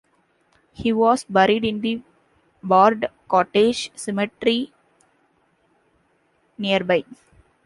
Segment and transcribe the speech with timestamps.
[0.73, 2.01] He was buried in the
[2.63, 4.73] Bard Cottage Cemetery
[6.57, 7.03] nearby.